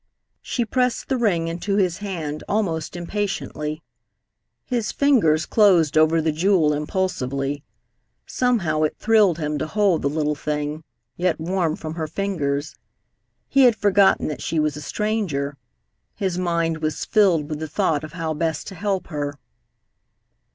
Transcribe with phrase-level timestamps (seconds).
[0.41, 3.83] She pressed the ring into his hand almost impatiently.
[4.65, 7.63] His fingers closed over the jewel impulsively.
[8.25, 10.83] Somehow, it thrilled him to hold the little thing,
[11.17, 12.73] yet warm from her fingers.
[13.47, 15.55] He had forgotten that she was a stranger.
[16.15, 19.35] His mind was filled with the thought of how best to help her.